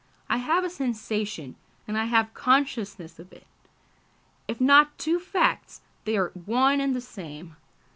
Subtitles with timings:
[0.31, 1.55] I have a sensation,
[1.87, 3.45] and I have consciousness of it.
[4.47, 7.55] If not two facts, they are one and the same.